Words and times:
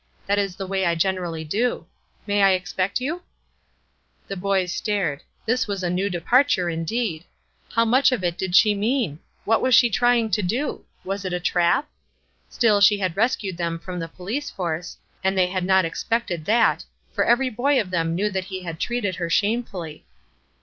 That 0.25 0.39
is 0.39 0.55
the 0.55 0.65
way 0.65 0.83
I 0.83 0.95
generally 0.95 1.43
do. 1.43 1.85
May 2.25 2.41
I 2.41 2.53
expect 2.53 2.99
you?" 2.99 3.21
The 4.27 4.35
boys 4.35 4.71
stared. 4.73 5.21
This 5.45 5.67
was 5.67 5.83
a 5.83 5.91
new 5.91 6.09
departure, 6.09 6.69
indeed! 6.71 7.23
How 7.75 7.85
much 7.85 8.11
of 8.11 8.23
it 8.23 8.35
did 8.35 8.55
she 8.55 8.73
mean? 8.73 9.19
What 9.45 9.61
was 9.61 9.75
she 9.75 9.91
trying 9.91 10.31
to 10.31 10.41
do? 10.41 10.83
Was 11.03 11.23
it 11.23 11.33
a 11.33 11.39
trap? 11.39 11.87
Still 12.49 12.81
she 12.81 12.97
had 12.97 13.15
rescued 13.15 13.57
them 13.57 13.77
from 13.77 13.99
the 13.99 14.07
police 14.07 14.49
force, 14.49 14.97
and 15.23 15.37
they 15.37 15.45
had 15.45 15.65
not 15.65 15.85
expected 15.85 16.45
that, 16.45 16.83
for 17.13 17.23
every 17.23 17.51
boy 17.51 17.79
of 17.79 17.91
them 17.91 18.15
knew 18.15 18.31
that 18.31 18.45
he 18.45 18.63
had 18.63 18.79
treated 18.79 19.17
her 19.17 19.29
shamefully. 19.29 20.03